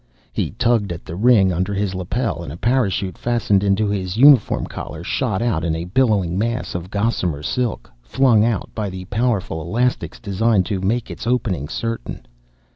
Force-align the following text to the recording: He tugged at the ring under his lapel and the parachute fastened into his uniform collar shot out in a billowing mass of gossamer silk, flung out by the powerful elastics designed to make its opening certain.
He 0.33 0.49
tugged 0.57 0.91
at 0.91 1.05
the 1.05 1.15
ring 1.15 1.53
under 1.53 1.75
his 1.75 1.93
lapel 1.93 2.41
and 2.41 2.51
the 2.51 2.57
parachute 2.57 3.19
fastened 3.19 3.63
into 3.63 3.85
his 3.85 4.17
uniform 4.17 4.65
collar 4.65 5.03
shot 5.03 5.43
out 5.43 5.63
in 5.63 5.75
a 5.75 5.85
billowing 5.85 6.39
mass 6.39 6.73
of 6.73 6.89
gossamer 6.89 7.43
silk, 7.43 7.87
flung 8.01 8.43
out 8.43 8.71
by 8.73 8.89
the 8.89 9.05
powerful 9.05 9.61
elastics 9.61 10.19
designed 10.19 10.65
to 10.65 10.81
make 10.81 11.11
its 11.11 11.27
opening 11.27 11.67
certain. 11.67 12.25